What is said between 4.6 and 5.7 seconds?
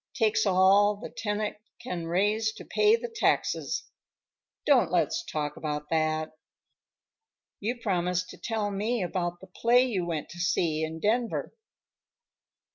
Don't let's talk